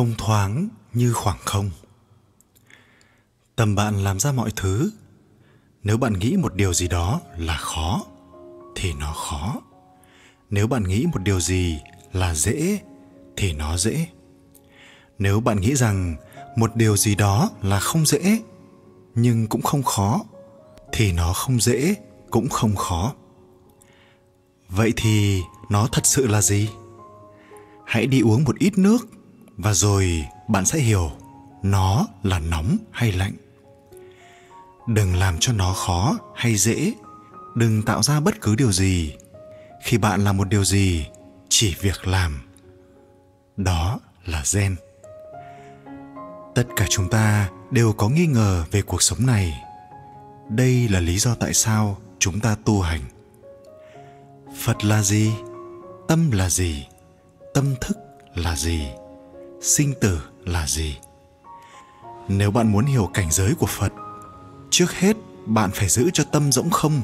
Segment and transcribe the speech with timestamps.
[0.00, 1.70] thông thoáng như khoảng không.
[3.56, 4.90] Tầm bạn làm ra mọi thứ.
[5.82, 8.04] Nếu bạn nghĩ một điều gì đó là khó,
[8.76, 9.60] thì nó khó.
[10.50, 11.80] Nếu bạn nghĩ một điều gì
[12.12, 12.80] là dễ,
[13.36, 14.06] thì nó dễ.
[15.18, 16.16] Nếu bạn nghĩ rằng
[16.56, 18.42] một điều gì đó là không dễ,
[19.14, 20.20] nhưng cũng không khó,
[20.92, 21.94] thì nó không dễ,
[22.30, 23.14] cũng không khó.
[24.68, 25.40] Vậy thì
[25.70, 26.70] nó thật sự là gì?
[27.86, 29.06] Hãy đi uống một ít nước
[29.62, 31.10] và rồi bạn sẽ hiểu
[31.62, 33.32] nó là nóng hay lạnh.
[34.86, 36.92] Đừng làm cho nó khó hay dễ.
[37.54, 39.16] Đừng tạo ra bất cứ điều gì.
[39.82, 41.06] Khi bạn làm một điều gì,
[41.48, 42.40] chỉ việc làm.
[43.56, 44.76] Đó là gen.
[46.54, 49.62] Tất cả chúng ta đều có nghi ngờ về cuộc sống này.
[50.48, 53.00] Đây là lý do tại sao chúng ta tu hành.
[54.60, 55.32] Phật là gì?
[56.08, 56.86] Tâm là gì?
[57.54, 57.98] Tâm thức
[58.34, 58.88] là gì?
[59.60, 60.98] Sinh tử là gì?
[62.28, 63.92] Nếu bạn muốn hiểu cảnh giới của phật,
[64.70, 67.02] trước hết bạn phải giữ cho tâm rỗng không.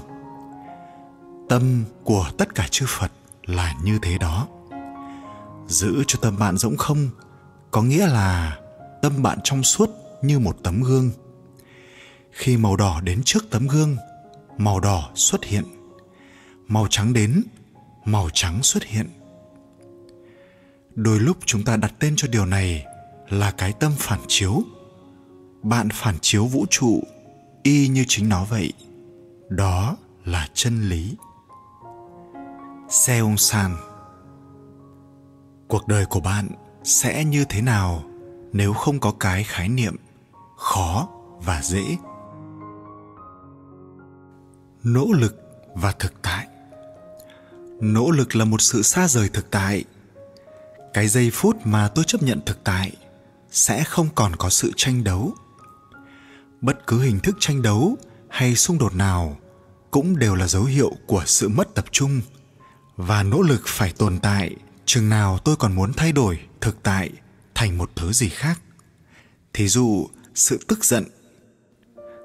[1.48, 3.12] Tâm của tất cả chư phật
[3.46, 4.46] là như thế đó.
[5.66, 7.08] Giữ cho tâm bạn rỗng không
[7.70, 8.58] có nghĩa là
[9.02, 9.91] tâm bạn trong suốt
[10.22, 11.10] như một tấm gương.
[12.30, 13.96] Khi màu đỏ đến trước tấm gương,
[14.58, 15.64] màu đỏ xuất hiện.
[16.68, 17.42] Màu trắng đến,
[18.04, 19.08] màu trắng xuất hiện
[20.97, 22.84] đôi lúc chúng ta đặt tên cho điều này
[23.28, 24.62] là cái tâm phản chiếu.
[25.62, 27.03] Bạn phản chiếu vũ trụ
[27.62, 28.72] y như chính nó vậy.
[29.48, 31.16] Đó là chân lý.
[32.88, 33.77] Seong san,
[35.69, 36.48] cuộc đời của bạn
[36.84, 38.05] sẽ như thế nào
[38.53, 39.97] nếu không có cái khái niệm
[40.56, 41.08] khó
[41.44, 41.97] và dễ?
[44.84, 45.36] Nỗ lực
[45.75, 46.47] và thực tại.
[47.81, 49.84] Nỗ lực là một sự xa rời thực tại
[50.97, 52.92] cái giây phút mà tôi chấp nhận thực tại
[53.50, 55.34] sẽ không còn có sự tranh đấu.
[56.60, 57.97] Bất cứ hình thức tranh đấu
[58.28, 59.37] hay xung đột nào
[59.91, 62.20] cũng đều là dấu hiệu của sự mất tập trung
[62.97, 64.56] và nỗ lực phải tồn tại.
[64.84, 67.10] Chừng nào tôi còn muốn thay đổi thực tại
[67.54, 68.60] thành một thứ gì khác.
[69.53, 71.04] Thí dụ, sự tức giận.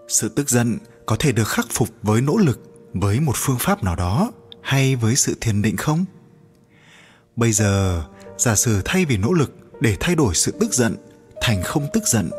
[0.07, 3.83] Sự tức giận có thể được khắc phục với nỗ lực, với một phương pháp
[3.83, 4.31] nào đó
[4.61, 6.05] hay với sự thiền định không?
[7.35, 8.03] Bây giờ
[8.41, 10.95] giả sử thay vì nỗ lực để thay đổi sự tức giận
[11.41, 12.29] thành không tức giận,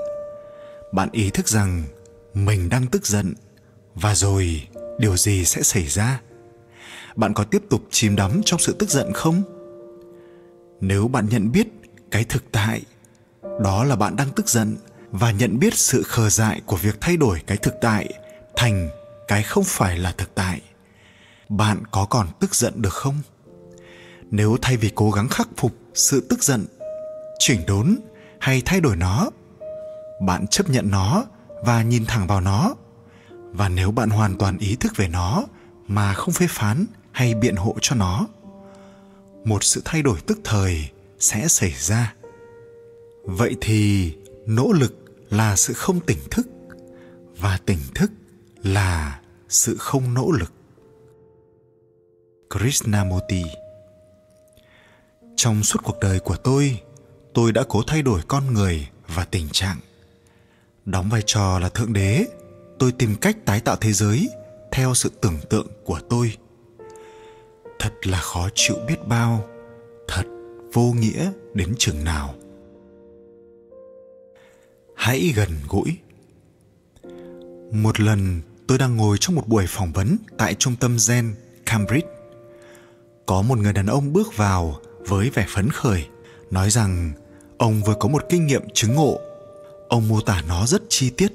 [0.93, 1.85] bạn ý thức rằng
[2.35, 3.35] mình đang tức giận
[3.95, 4.69] và rồi
[4.99, 6.21] điều gì sẽ xảy ra?
[7.17, 9.43] Bạn có tiếp tục chìm đắm trong sự tức giận không?
[10.81, 11.69] Nếu bạn nhận biết
[12.11, 12.83] cái thực tại,
[13.61, 14.77] đó là bạn đang tức giận
[15.11, 18.13] và nhận biết sự khờ dại của việc thay đổi cái thực tại
[18.57, 18.91] thành
[19.29, 20.61] cái không phải là thực tại,
[21.49, 23.21] bạn có còn tức giận được không?
[24.31, 26.67] Nếu thay vì cố gắng khắc phục sự tức giận,
[27.39, 27.99] chỉnh đốn
[28.39, 29.31] hay thay đổi nó.
[30.21, 31.25] Bạn chấp nhận nó
[31.65, 32.75] và nhìn thẳng vào nó.
[33.53, 35.45] Và nếu bạn hoàn toàn ý thức về nó
[35.87, 38.27] mà không phê phán hay biện hộ cho nó,
[39.45, 40.89] một sự thay đổi tức thời
[41.19, 42.15] sẽ xảy ra.
[43.25, 44.13] Vậy thì
[44.47, 44.95] nỗ lực
[45.31, 46.47] là sự không tỉnh thức
[47.39, 48.11] và tỉnh thức
[48.63, 50.53] là sự không nỗ lực.
[52.51, 53.43] Krishnamurti
[55.43, 56.81] trong suốt cuộc đời của tôi
[57.35, 59.77] tôi đã cố thay đổi con người và tình trạng.
[60.85, 62.27] Đóng vai trò là thượng đế,
[62.79, 64.29] tôi tìm cách tái tạo thế giới
[64.73, 66.37] theo sự tưởng tượng của tôi.
[67.79, 69.45] Thật là khó chịu biết bao,
[70.09, 70.23] thật
[70.73, 72.35] vô nghĩa đến chừng nào.
[74.97, 75.97] Hãy gần gũi.
[77.73, 81.35] Một lần, tôi đang ngồi trong một buổi phỏng vấn tại trung tâm gen
[81.67, 82.09] cambridge.
[83.27, 86.07] Có một người đàn ông bước vào với vẻ phấn khởi,
[86.51, 87.13] nói rằng
[87.59, 89.21] ông vừa có một kinh nghiệm chứng ngộ.
[89.89, 91.33] Ông mô tả nó rất chi tiết.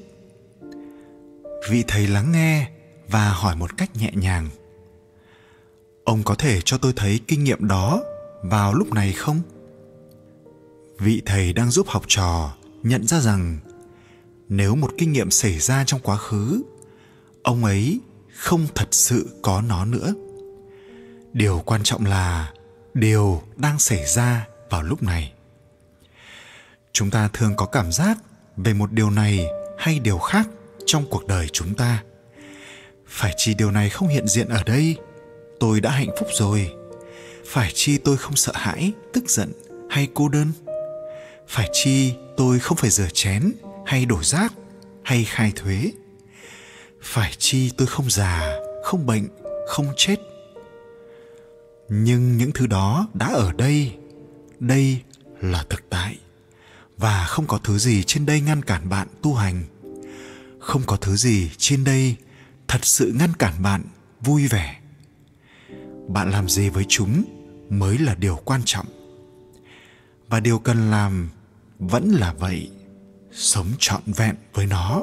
[1.69, 2.69] Vị thầy lắng nghe
[3.07, 4.49] và hỏi một cách nhẹ nhàng.
[6.03, 8.03] Ông có thể cho tôi thấy kinh nghiệm đó
[8.43, 9.41] vào lúc này không?
[10.99, 13.57] Vị thầy đang giúp học trò nhận ra rằng
[14.49, 16.61] nếu một kinh nghiệm xảy ra trong quá khứ,
[17.43, 17.99] ông ấy
[18.35, 20.13] không thật sự có nó nữa.
[21.33, 22.53] Điều quan trọng là
[22.99, 25.33] điều đang xảy ra vào lúc này.
[26.93, 28.17] Chúng ta thường có cảm giác
[28.57, 29.47] về một điều này
[29.77, 30.47] hay điều khác
[30.85, 32.03] trong cuộc đời chúng ta.
[33.07, 34.95] Phải chi điều này không hiện diện ở đây,
[35.59, 36.71] tôi đã hạnh phúc rồi.
[37.45, 39.51] Phải chi tôi không sợ hãi, tức giận
[39.89, 40.51] hay cô đơn?
[41.47, 43.51] Phải chi tôi không phải rửa chén
[43.85, 44.53] hay đổ rác
[45.03, 45.91] hay khai thuế?
[47.01, 49.27] Phải chi tôi không già, không bệnh,
[49.67, 50.15] không chết?
[51.89, 53.97] Nhưng những thứ đó đã ở đây.
[54.59, 55.01] Đây
[55.41, 56.17] là thực tại.
[56.97, 59.63] Và không có thứ gì trên đây ngăn cản bạn tu hành.
[60.59, 62.15] Không có thứ gì trên đây
[62.67, 63.83] thật sự ngăn cản bạn
[64.21, 64.79] vui vẻ.
[66.07, 67.23] Bạn làm gì với chúng
[67.69, 68.85] mới là điều quan trọng.
[70.27, 71.29] Và điều cần làm
[71.79, 72.71] vẫn là vậy.
[73.31, 75.01] Sống trọn vẹn với nó.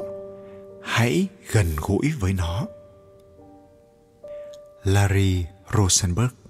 [0.83, 2.67] Hãy gần gũi với nó.
[4.85, 5.45] Larry
[5.77, 6.44] rosenberg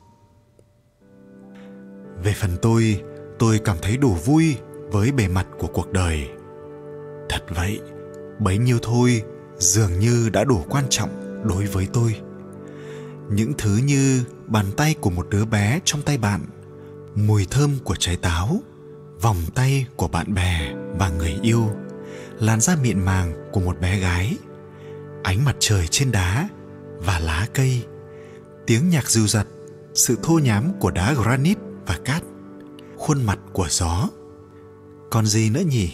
[2.25, 3.03] về phần tôi
[3.39, 4.57] tôi cảm thấy đủ vui
[4.91, 6.29] với bề mặt của cuộc đời.
[7.29, 7.81] Thật vậy,
[8.39, 9.23] bấy nhiêu thôi
[9.59, 12.17] dường như đã đủ quan trọng đối với tôi.
[13.31, 16.41] Những thứ như bàn tay của một đứa bé trong tay bạn,
[17.15, 18.61] mùi thơm của trái táo,
[19.21, 21.71] vòng tay của bạn bè và người yêu,
[22.41, 24.37] làn da mịn màng của một bé gái,
[25.23, 26.49] ánh mặt trời trên đá
[26.99, 27.85] và lá cây,
[28.67, 29.47] tiếng nhạc dịu dặt,
[29.95, 32.23] sự thô nhám của đá granite và cát,
[32.97, 34.09] khuôn mặt của gió.
[35.11, 35.93] Còn gì nữa nhỉ?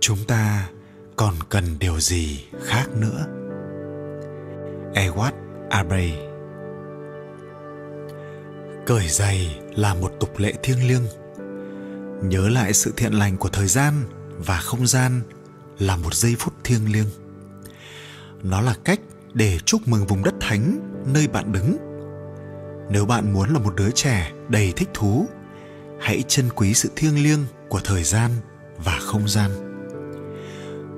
[0.00, 0.70] Chúng ta
[1.16, 3.26] còn cần điều gì khác nữa?
[4.94, 5.32] Edward
[5.70, 6.12] Abrey
[8.86, 11.06] Cởi giày là một tục lệ thiêng liêng.
[12.22, 13.94] Nhớ lại sự thiện lành của thời gian
[14.38, 15.22] và không gian
[15.78, 17.08] là một giây phút thiêng liêng.
[18.42, 19.00] Nó là cách
[19.34, 21.87] để chúc mừng vùng đất thánh nơi bạn đứng.
[22.90, 25.26] Nếu bạn muốn là một đứa trẻ đầy thích thú,
[26.00, 28.30] Hãy trân quý sự thiêng liêng của thời gian
[28.84, 29.50] và không gian.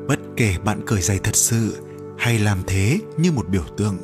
[0.09, 1.83] Bất kể bạn cởi giày thật sự
[2.19, 3.97] hay làm thế như một biểu tượng,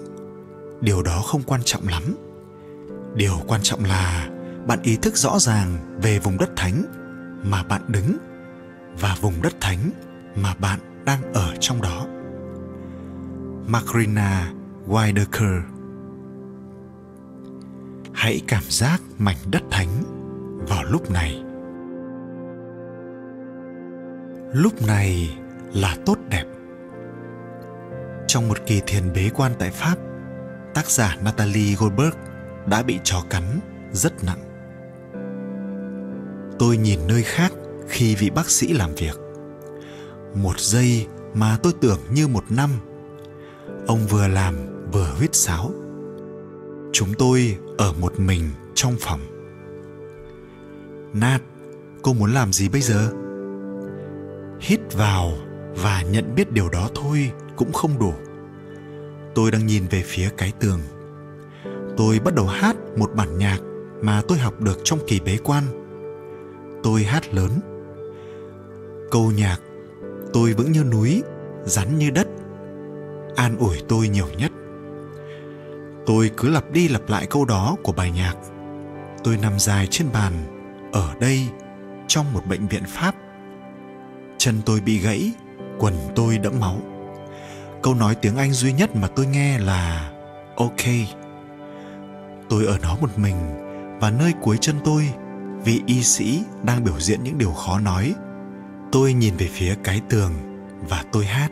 [0.81, 2.03] điều đó không quan trọng lắm.
[3.15, 4.29] Điều quan trọng là
[4.67, 6.85] bạn ý thức rõ ràng về vùng đất thánh
[7.45, 8.17] mà bạn đứng
[9.01, 9.91] và vùng đất thánh
[10.37, 12.07] mà bạn đang ở trong đó.
[13.67, 14.53] Macrina
[14.89, 15.76] Widerker
[18.27, 19.89] Hãy cảm giác mảnh đất thánh
[20.69, 21.43] vào lúc này.
[24.53, 25.39] Lúc này
[25.75, 26.45] là tốt đẹp.
[28.27, 29.99] Trong một kỳ thiền bế quan tại pháp,
[30.75, 32.15] tác giả natalie goldberg
[32.67, 33.43] đã bị chó cắn
[33.93, 34.43] rất nặng.
[36.59, 37.53] Tôi nhìn nơi khác
[37.89, 39.19] khi vị bác sĩ làm việc.
[40.35, 42.71] Một giây mà tôi tưởng như một năm,
[43.87, 44.55] ông vừa làm
[44.93, 45.71] vừa huýt sáo
[46.99, 49.21] chúng tôi ở một mình trong phòng.
[51.13, 51.43] Nat,
[52.03, 53.13] cô muốn làm gì bây giờ?
[54.61, 55.33] Hít vào
[55.83, 58.13] và nhận biết điều đó thôi cũng không đủ.
[59.35, 60.81] Tôi đang nhìn về phía cái tường.
[61.97, 63.59] Tôi bắt đầu hát một bản nhạc
[64.03, 65.65] mà tôi học được trong kỳ bế quan.
[66.83, 67.51] Tôi hát lớn.
[69.11, 69.59] Câu nhạc,
[70.33, 71.23] tôi vững như núi,
[71.65, 72.29] rắn như đất,
[73.37, 74.53] an ủi tôi nhiều nhất
[76.07, 78.35] tôi cứ lặp đi lặp lại câu đó của bài nhạc.
[79.25, 80.33] Tôi nằm dài trên bàn,
[80.93, 81.49] ở đây,
[82.09, 83.15] trong một bệnh viện pháp.
[84.39, 85.33] Chân tôi bị gãy,
[85.79, 86.77] quần tôi đẫm máu.
[87.83, 90.11] Câu nói tiếng anh duy nhất mà tôi nghe là,
[90.57, 90.83] ok.
[92.49, 93.37] Tôi ở đó một mình,
[94.01, 95.11] và nơi cuối chân tôi,
[95.65, 98.15] vị y sĩ đang biểu diễn những điều khó nói.
[98.93, 100.33] Tôi nhìn về phía cái tường,
[100.89, 101.51] và tôi hát.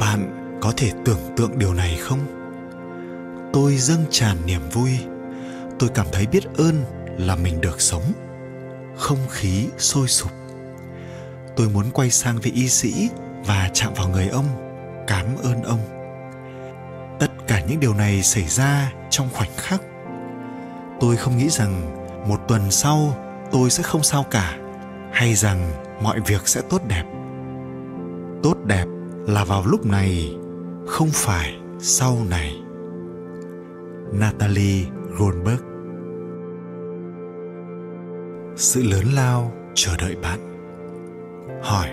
[0.00, 2.37] Bạn có thể tưởng tượng điều này không?
[3.52, 4.90] Tôi dâng tràn niềm vui.
[5.78, 6.84] Tôi cảm thấy biết ơn
[7.18, 8.02] là mình được sống.
[8.96, 10.30] Không khí sôi sục.
[11.56, 13.08] Tôi muốn quay sang vị y sĩ
[13.46, 14.46] và chạm vào người ông.
[15.06, 15.80] Cảm ơn ông.
[17.20, 19.82] Tất cả những điều này xảy ra trong khoảnh khắc.
[21.00, 21.94] Tôi không nghĩ rằng
[22.28, 23.16] một tuần sau
[23.52, 24.58] tôi sẽ không sao cả,
[25.12, 25.70] hay rằng
[26.02, 27.04] mọi việc sẽ tốt đẹp.
[28.42, 28.84] Tốt đẹp
[29.26, 30.34] là vào lúc này,
[30.86, 32.54] không phải sau này
[34.12, 34.86] natalie
[35.18, 35.60] goldberg.
[38.56, 40.38] Sự lớn lao chờ đợi bạn.
[41.62, 41.88] Hỏi,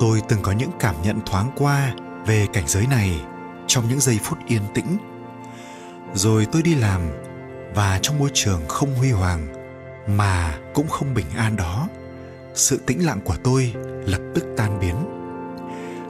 [0.00, 1.94] tôi từng có những cảm nhận thoáng qua
[2.26, 3.20] về cảnh giới này
[3.66, 4.96] trong những giây phút yên tĩnh.
[6.14, 7.00] Rồi tôi đi làm
[7.74, 9.46] và trong môi trường không huy hoàng
[10.06, 11.88] mà cũng không bình an đó,
[12.54, 13.74] sự tĩnh lặng của tôi
[14.06, 14.96] lập tức tan biến.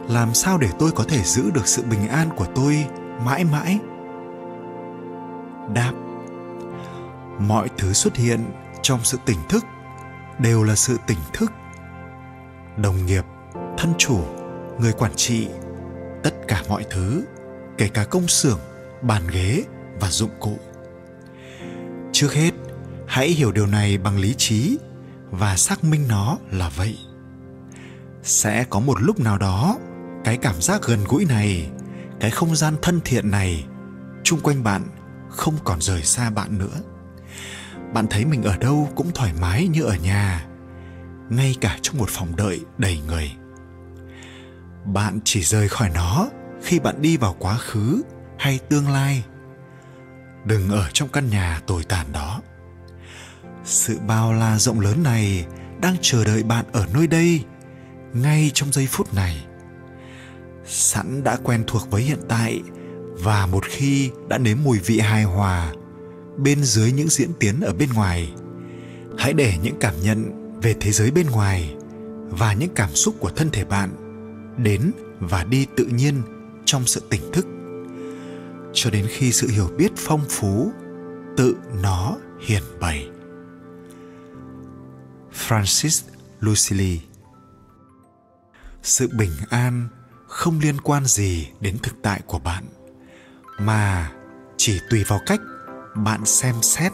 [0.09, 2.87] Làm sao để tôi có thể giữ được sự bình an của tôi
[3.25, 3.79] mãi mãi
[5.75, 5.93] đáp.
[7.39, 8.45] Mọi thứ xuất hiện
[8.83, 9.65] trong sự tỉnh thức
[10.39, 11.53] đều là sự tỉnh thức.
[12.77, 13.25] Đồng nghiệp,
[13.79, 14.21] thân chủ,
[14.81, 15.49] người quản trị,
[16.23, 17.25] tất cả mọi thứ,
[17.79, 18.59] kể cả công xưởng,
[19.03, 19.65] bàn ghế
[20.01, 20.59] và dụng cụ.
[22.13, 22.51] Trước hết,
[23.07, 24.79] hãy hiểu điều này bằng lý trí
[25.31, 26.99] và xác minh nó là vậy.
[28.23, 29.79] Sẽ có một lúc nào đó,
[30.25, 31.71] cái cảm giác gần gũi này,
[32.21, 33.67] cái không gian thân thiện này,
[34.23, 34.83] chung quanh bạn
[35.31, 36.81] không còn rời xa bạn nữa.
[37.93, 40.47] Bạn thấy mình ở đâu cũng thoải mái như ở nhà,
[41.31, 43.33] ngay cả trong một phòng đợi đầy người.
[44.85, 46.29] Bạn chỉ rời khỏi nó
[46.63, 48.03] khi bạn đi vào quá khứ
[48.39, 49.25] hay tương lai.
[50.45, 52.41] Đừng ở trong căn nhà tồi tàn đó.
[53.65, 55.47] Sự bao la rộng lớn này
[55.81, 57.45] đang chờ đợi bạn ở nơi đây,
[58.13, 59.45] ngay trong giây phút này.
[60.67, 62.63] Sẵn đã quen thuộc với hiện tại
[63.23, 65.73] và một khi đã nếm mùi vị hài hòa
[66.37, 68.33] bên dưới những diễn tiến ở bên ngoài,
[69.19, 70.33] hãy để những cảm nhận
[70.63, 71.75] về thế giới bên ngoài
[72.31, 73.91] và những cảm xúc của thân thể bạn
[74.59, 76.23] đến và đi tự nhiên
[76.65, 77.47] trong sự tỉnh thức.
[78.73, 80.73] Cho đến khi sự hiểu biết phong phú,
[81.37, 83.09] tự nó hiển bày.
[85.49, 86.03] Francis
[86.41, 87.01] lucili
[88.83, 89.89] sự bình an
[90.27, 92.65] không liên quan gì đến thực tại của bạn
[93.59, 94.11] mà
[94.57, 95.41] chỉ tùy vào cách
[95.95, 96.93] bạn xem xét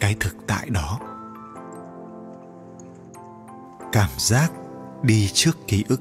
[0.00, 0.98] cái thực tại đó.
[3.92, 4.52] Cảm giác
[5.02, 6.00] đi trước ký ức.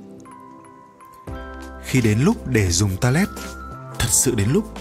[1.84, 3.27] Khi đến lúc để dùng toilet,
[4.00, 4.74] thật sự đến lúc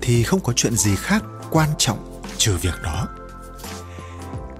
[0.00, 3.08] thì không có chuyện gì khác quan trọng trừ việc đó.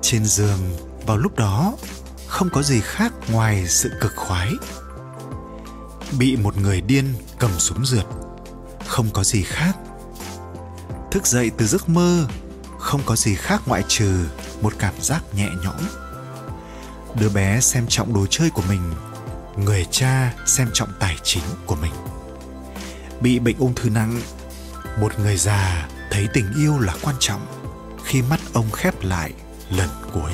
[0.01, 0.59] Trên giường,
[1.07, 1.73] vào lúc đó,
[2.27, 4.53] không có gì khác ngoài sự cực khoái.
[6.19, 7.05] Bị một người điên
[7.39, 8.07] cầm súng rượt,
[8.87, 9.77] không có gì khác
[11.11, 12.27] thức dậy từ giấc mơ,
[12.79, 14.27] không có gì khác ngoại trừ
[14.61, 15.77] một cảm giác nhẹ nhõm.
[17.15, 18.93] Đứa bé xem trọng đồ chơi của mình,
[19.57, 21.93] người cha xem trọng tài chính của mình.
[23.21, 24.21] Bị bệnh ung thư nặng,
[25.01, 27.47] một người già thấy tình yêu là quan trọng
[28.05, 29.33] khi mắt ông khép lại
[29.71, 30.33] lần cuối.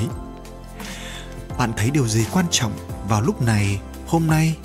[1.57, 2.73] Bạn thấy điều gì quan trọng
[3.09, 4.57] vào lúc này, hôm nay?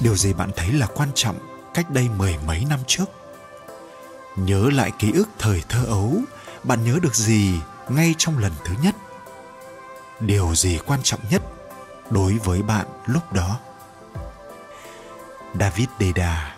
[0.00, 1.38] Điều gì bạn thấy là quan trọng
[1.74, 3.04] cách đây mười mấy năm trước?
[4.46, 6.14] Nhớ lại ký ức thời thơ ấu,
[6.64, 8.94] bạn nhớ được gì ngay trong lần thứ nhất?
[10.20, 11.42] Điều gì quan trọng nhất
[12.10, 13.60] đối với bạn lúc đó?
[15.60, 16.56] David deda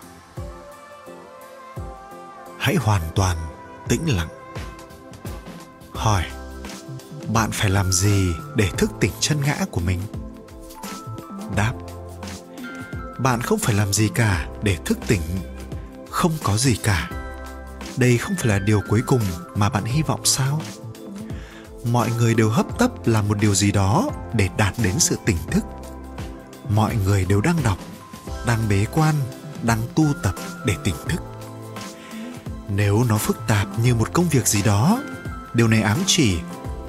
[2.59, 3.37] hãy hoàn toàn
[3.87, 4.27] tĩnh lặng.
[5.93, 6.23] Hỏi,
[7.33, 10.01] bạn phải làm gì để thức tỉnh chân ngã của mình?
[11.55, 11.73] Đáp,
[13.19, 15.21] bạn không phải làm gì cả để thức tỉnh.
[16.09, 17.20] Không có gì cả
[17.97, 19.21] đây không phải là điều cuối cùng
[19.55, 20.61] mà bạn hy vọng sao?
[21.85, 25.37] Mọi người đều hấp tấp làm một điều gì đó để đạt đến sự tỉnh
[25.51, 25.63] thức.
[26.69, 27.77] Mọi người đều đang đọc,
[28.45, 29.15] đang bế quan,
[29.63, 31.21] đang tu tập để tỉnh thức.
[32.75, 35.03] Nếu nó phức tạp như một công việc gì đó,
[35.53, 36.37] điều này ám chỉ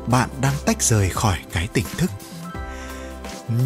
[0.07, 2.11] bạn đang tách rời khỏi cái tỉnh thức.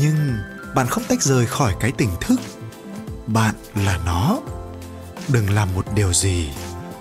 [0.00, 0.38] Nhưng
[0.75, 2.40] bạn không tách rời khỏi cái tỉnh thức,
[3.26, 4.40] bạn là nó.
[5.28, 6.50] Đừng làm một điều gì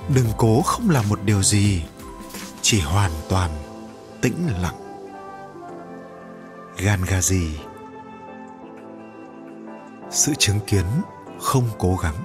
[0.10, 1.84] đừng cố không làm một điều gì,
[2.62, 3.52] chỉ hoàn toàn
[4.22, 4.76] tĩnh lặng.
[6.78, 7.48] Gangazi
[10.12, 10.86] sự chứng kiến
[11.40, 12.16] không cố gắng.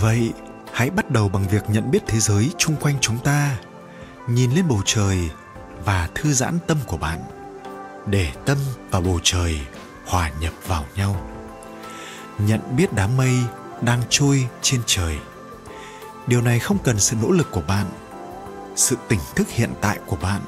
[0.00, 0.32] Vậy
[0.72, 3.58] hãy bắt đầu bằng việc nhận biết thế giới chung quanh chúng ta,
[4.28, 5.30] nhìn lên bầu trời
[5.84, 7.18] và thư giãn tâm của bạn,
[8.06, 8.58] để tâm
[8.90, 9.60] và bầu trời
[10.06, 11.16] hòa nhập vào nhau.
[12.38, 13.38] Nhận biết đám mây
[13.80, 15.18] đang trôi trên trời
[16.26, 17.86] điều này không cần sự nỗ lực của bạn,
[18.76, 20.40] sự tỉnh thức hiện tại của bạn,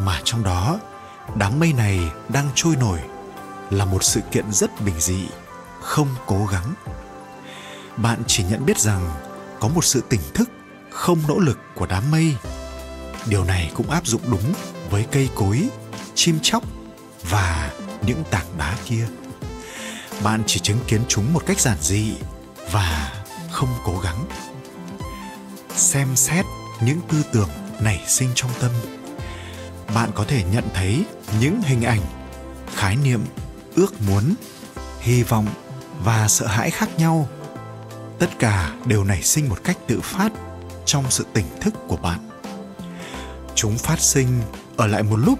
[0.00, 0.78] mà trong đó,
[1.34, 3.00] đám mây này đang trôi nổi
[3.70, 5.26] là một sự kiện rất bình dị,
[5.80, 6.74] không cố gắng.
[7.96, 9.10] Bạn chỉ nhận biết rằng
[9.60, 10.50] có một sự tỉnh thức,
[10.90, 12.36] không nỗ lực của đám mây.
[13.26, 14.52] Điều này cũng áp dụng đúng
[14.90, 15.68] với cây cối,
[16.14, 16.62] chim chóc
[17.30, 17.70] và
[18.06, 19.08] những tảng đá kia.
[20.22, 22.14] Bạn chỉ chứng kiến chúng một cách giản dị
[22.72, 23.12] và
[23.50, 24.26] không cố gắng
[25.80, 26.44] xem xét
[26.80, 27.48] những tư tưởng
[27.80, 28.70] nảy sinh trong tâm.
[29.94, 31.04] Bạn có thể nhận thấy
[31.40, 32.00] những hình ảnh,
[32.74, 33.24] khái niệm,
[33.76, 34.34] ước muốn,
[35.00, 35.46] hy vọng
[36.04, 37.28] và sợ hãi khác nhau.
[38.18, 40.32] Tất cả đều nảy sinh một cách tự phát
[40.84, 42.28] trong sự tỉnh thức của bạn.
[43.54, 44.42] Chúng phát sinh
[44.76, 45.38] ở lại một lúc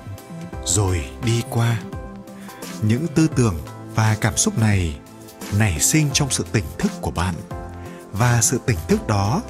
[0.65, 1.81] rồi đi qua.
[2.83, 3.59] Những tư tưởng
[3.95, 4.99] và cảm xúc này
[5.59, 7.35] nảy sinh trong sự tỉnh thức của bạn.
[8.13, 9.43] Và sự tỉnh thức đó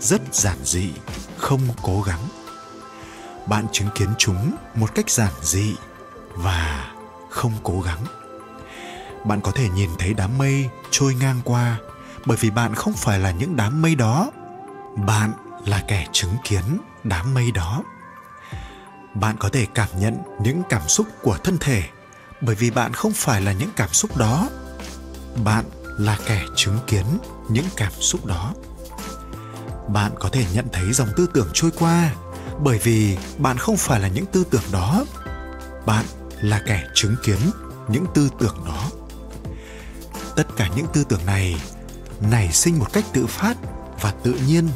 [0.00, 0.90] rất giản dị,
[1.36, 2.28] không cố gắng.
[3.46, 5.74] Bạn chứng kiến chúng một cách giản dị
[6.34, 6.92] và
[7.30, 8.04] không cố gắng.
[9.24, 11.78] Bạn có thể nhìn thấy đám mây trôi ngang qua,
[12.26, 14.30] bởi vì bạn không phải là những đám mây đó.
[14.96, 15.32] Bạn
[15.66, 16.62] là kẻ chứng kiến
[17.04, 17.82] đám mây đó.
[19.14, 21.82] Bạn có thể cảm nhận những cảm xúc của thân thể,
[22.40, 24.48] bởi vì bạn không phải là những cảm xúc đó.
[25.44, 25.64] Bạn
[25.98, 27.04] là kẻ chứng kiến
[27.48, 28.54] những cảm xúc đó
[29.88, 32.14] bạn có thể nhận thấy dòng tư tưởng trôi qua,
[32.60, 35.04] bởi vì bạn không phải là những tư tưởng đó.
[35.86, 36.04] Bạn
[36.40, 37.38] là kẻ chứng kiến
[37.88, 38.90] những tư tưởng đó.
[40.36, 41.62] Tất cả những tư tưởng này,
[42.20, 43.56] nảy sinh một cách tự phát
[44.00, 44.68] và tự nhiên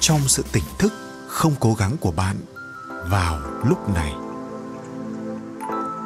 [0.00, 0.92] trong sự tỉnh thức
[1.28, 2.36] không cố gắng của bạn
[3.10, 4.12] vào lúc này.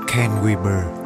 [0.07, 1.00] Ken weber